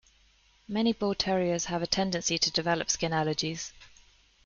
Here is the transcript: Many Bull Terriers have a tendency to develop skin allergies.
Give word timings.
Many 0.67 0.93
Bull 0.93 1.13
Terriers 1.13 1.65
have 1.65 1.83
a 1.83 1.85
tendency 1.85 2.39
to 2.39 2.49
develop 2.49 2.89
skin 2.89 3.11
allergies. 3.11 3.71